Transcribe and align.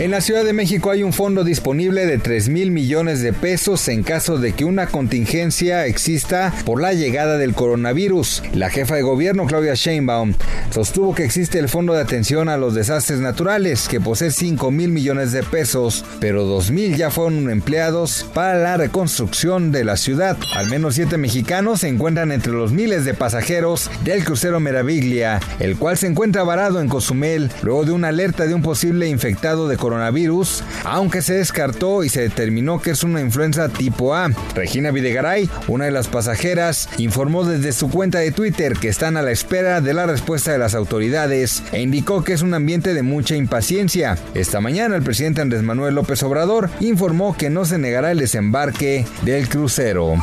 En 0.00 0.12
la 0.12 0.20
Ciudad 0.20 0.44
de 0.44 0.52
México 0.52 0.92
hay 0.92 1.02
un 1.02 1.12
fondo 1.12 1.42
disponible 1.42 2.06
de 2.06 2.18
3 2.18 2.50
mil 2.50 2.70
millones 2.70 3.20
de 3.20 3.32
pesos 3.32 3.88
en 3.88 4.04
caso 4.04 4.38
de 4.38 4.52
que 4.52 4.64
una 4.64 4.86
contingencia 4.86 5.86
exista 5.86 6.54
por 6.64 6.80
la 6.80 6.92
llegada 6.92 7.36
del 7.36 7.52
coronavirus. 7.52 8.44
La 8.54 8.70
jefa 8.70 8.94
de 8.94 9.02
gobierno, 9.02 9.46
Claudia 9.46 9.74
Sheinbaum, 9.74 10.34
sostuvo 10.70 11.16
que 11.16 11.24
existe 11.24 11.58
el 11.58 11.68
Fondo 11.68 11.94
de 11.94 12.00
Atención 12.00 12.48
a 12.48 12.56
los 12.56 12.74
Desastres 12.74 13.18
Naturales, 13.18 13.88
que 13.88 14.00
posee 14.00 14.30
5 14.30 14.70
mil 14.70 14.90
millones 14.90 15.32
de 15.32 15.42
pesos, 15.42 16.04
pero 16.20 16.44
2 16.44 16.70
mil 16.70 16.96
ya 16.96 17.10
fueron 17.10 17.50
empleados 17.50 18.24
para 18.32 18.56
la 18.56 18.76
reconstrucción 18.76 19.72
de 19.72 19.82
la 19.82 19.96
ciudad. 19.96 20.36
Al 20.54 20.70
menos 20.70 20.94
7 20.94 21.18
mexicanos 21.18 21.80
se 21.80 21.88
encuentran 21.88 22.30
entre 22.30 22.52
los 22.52 22.70
miles 22.70 23.04
de 23.04 23.14
pasajeros 23.14 23.90
del 24.04 24.24
crucero 24.24 24.60
Meraviglia, 24.60 25.40
el 25.58 25.76
cual 25.76 25.98
se 25.98 26.06
encuentra 26.06 26.44
varado 26.44 26.80
en 26.80 26.88
Cozumel 26.88 27.50
luego 27.62 27.84
de 27.84 27.90
una 27.90 28.08
alerta 28.08 28.46
de 28.46 28.54
un 28.54 28.62
posible 28.62 29.08
infectado 29.08 29.66
de 29.66 29.74
coronavirus 29.74 29.87
coronavirus, 29.88 30.62
aunque 30.84 31.22
se 31.22 31.34
descartó 31.34 32.04
y 32.04 32.10
se 32.10 32.20
determinó 32.20 32.78
que 32.82 32.90
es 32.90 33.04
una 33.04 33.22
influenza 33.22 33.70
tipo 33.70 34.14
A. 34.14 34.28
Regina 34.54 34.90
Videgaray, 34.90 35.48
una 35.66 35.86
de 35.86 35.90
las 35.90 36.08
pasajeras, 36.08 36.90
informó 36.98 37.44
desde 37.44 37.72
su 37.72 37.88
cuenta 37.88 38.18
de 38.18 38.30
Twitter 38.30 38.74
que 38.74 38.88
están 38.88 39.16
a 39.16 39.22
la 39.22 39.30
espera 39.30 39.80
de 39.80 39.94
la 39.94 40.04
respuesta 40.04 40.52
de 40.52 40.58
las 40.58 40.74
autoridades 40.74 41.62
e 41.72 41.80
indicó 41.80 42.22
que 42.22 42.34
es 42.34 42.42
un 42.42 42.52
ambiente 42.52 42.92
de 42.92 43.02
mucha 43.02 43.34
impaciencia. 43.34 44.18
Esta 44.34 44.60
mañana 44.60 44.94
el 44.96 45.02
presidente 45.02 45.40
Andrés 45.40 45.62
Manuel 45.62 45.94
López 45.94 46.22
Obrador 46.22 46.68
informó 46.80 47.34
que 47.34 47.48
no 47.48 47.64
se 47.64 47.78
negará 47.78 48.12
el 48.12 48.18
desembarque 48.18 49.06
del 49.22 49.48
crucero. 49.48 50.16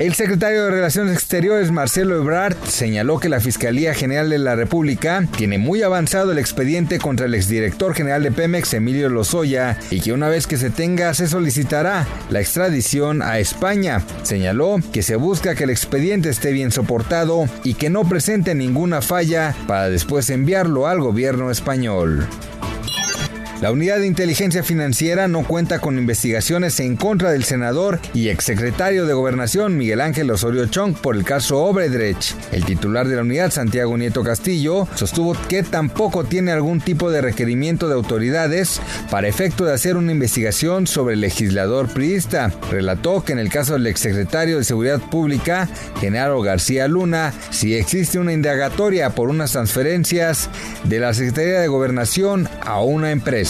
El 0.00 0.14
secretario 0.14 0.64
de 0.64 0.70
Relaciones 0.70 1.12
Exteriores, 1.12 1.70
Marcelo 1.72 2.16
Ebrard, 2.16 2.56
señaló 2.64 3.18
que 3.18 3.28
la 3.28 3.38
Fiscalía 3.38 3.92
General 3.92 4.30
de 4.30 4.38
la 4.38 4.56
República 4.56 5.28
tiene 5.36 5.58
muy 5.58 5.82
avanzado 5.82 6.32
el 6.32 6.38
expediente 6.38 6.98
contra 6.98 7.26
el 7.26 7.34
exdirector 7.34 7.92
general 7.92 8.22
de 8.22 8.32
Pemex, 8.32 8.72
Emilio 8.72 9.10
Lozoya, 9.10 9.78
y 9.90 10.00
que 10.00 10.14
una 10.14 10.30
vez 10.30 10.46
que 10.46 10.56
se 10.56 10.70
tenga 10.70 11.12
se 11.12 11.28
solicitará 11.28 12.06
la 12.30 12.40
extradición 12.40 13.20
a 13.20 13.40
España. 13.40 14.02
Señaló 14.22 14.78
que 14.90 15.02
se 15.02 15.16
busca 15.16 15.54
que 15.54 15.64
el 15.64 15.70
expediente 15.70 16.30
esté 16.30 16.52
bien 16.52 16.70
soportado 16.70 17.44
y 17.62 17.74
que 17.74 17.90
no 17.90 18.08
presente 18.08 18.54
ninguna 18.54 19.02
falla 19.02 19.54
para 19.66 19.90
después 19.90 20.30
enviarlo 20.30 20.86
al 20.86 21.02
gobierno 21.02 21.50
español. 21.50 22.26
La 23.60 23.70
Unidad 23.72 23.98
de 23.98 24.06
Inteligencia 24.06 24.62
Financiera 24.62 25.28
no 25.28 25.46
cuenta 25.46 25.80
con 25.80 25.98
investigaciones 25.98 26.80
en 26.80 26.96
contra 26.96 27.30
del 27.30 27.44
senador 27.44 28.00
y 28.14 28.30
exsecretario 28.30 29.04
de 29.04 29.12
Gobernación 29.12 29.76
Miguel 29.76 30.00
Ángel 30.00 30.30
Osorio 30.30 30.64
Chong 30.64 30.94
por 30.94 31.14
el 31.14 31.24
caso 31.24 31.62
Obredrech. 31.64 32.34
El 32.52 32.64
titular 32.64 33.06
de 33.06 33.16
la 33.16 33.22
unidad, 33.22 33.50
Santiago 33.50 33.98
Nieto 33.98 34.24
Castillo, 34.24 34.88
sostuvo 34.94 35.36
que 35.46 35.62
tampoco 35.62 36.24
tiene 36.24 36.52
algún 36.52 36.80
tipo 36.80 37.10
de 37.10 37.20
requerimiento 37.20 37.86
de 37.86 37.96
autoridades 37.96 38.80
para 39.10 39.28
efecto 39.28 39.66
de 39.66 39.74
hacer 39.74 39.98
una 39.98 40.12
investigación 40.12 40.86
sobre 40.86 41.12
el 41.12 41.20
legislador 41.20 41.92
priista. 41.92 42.50
Relató 42.70 43.22
que 43.22 43.32
en 43.34 43.40
el 43.40 43.50
caso 43.50 43.74
del 43.74 43.88
exsecretario 43.88 44.56
de 44.56 44.64
Seguridad 44.64 45.00
Pública, 45.00 45.68
Genaro 46.00 46.40
García 46.40 46.88
Luna, 46.88 47.34
si 47.50 47.74
existe 47.74 48.18
una 48.18 48.32
indagatoria 48.32 49.10
por 49.10 49.28
unas 49.28 49.52
transferencias 49.52 50.48
de 50.84 50.98
la 50.98 51.12
Secretaría 51.12 51.60
de 51.60 51.68
Gobernación 51.68 52.48
a 52.62 52.80
una 52.80 53.10
empresa. 53.10 53.49